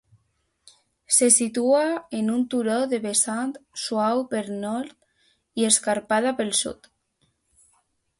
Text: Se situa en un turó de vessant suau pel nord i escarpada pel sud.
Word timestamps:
Se 1.15 1.27
situa 1.33 1.83
en 2.19 2.31
un 2.35 2.39
turó 2.53 2.77
de 2.93 2.99
vessant 3.03 3.53
suau 3.81 4.23
pel 4.31 4.49
nord 4.63 4.97
i 5.63 5.67
escarpada 5.69 6.33
pel 6.41 6.51
sud. 6.61 6.91